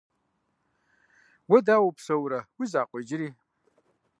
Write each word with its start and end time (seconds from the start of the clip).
Уэ 1.49 1.59
дауэ 1.65 1.85
упсэурэ? 1.89 2.39
Уи 2.57 2.65
закъуэ 2.71 2.99
иджыри? 3.01 3.29